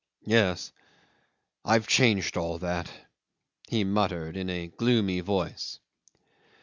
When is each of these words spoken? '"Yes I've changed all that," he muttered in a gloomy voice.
'"Yes 0.25 0.71
I've 1.63 1.85
changed 1.87 2.35
all 2.35 2.57
that," 2.57 2.91
he 3.67 3.83
muttered 3.83 4.35
in 4.35 4.49
a 4.49 4.65
gloomy 4.65 5.19
voice. 5.19 5.77